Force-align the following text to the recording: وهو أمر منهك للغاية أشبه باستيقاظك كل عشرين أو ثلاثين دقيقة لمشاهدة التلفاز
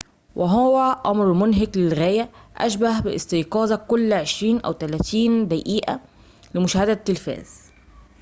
وهو 0.35 1.01
أمر 1.05 1.33
منهك 1.33 1.77
للغاية 1.77 2.29
أشبه 2.57 2.99
باستيقاظك 3.01 3.85
كل 3.87 4.13
عشرين 4.13 4.59
أو 4.61 4.73
ثلاثين 4.73 5.47
دقيقة 5.47 5.99
لمشاهدة 6.53 6.91
التلفاز 6.91 7.59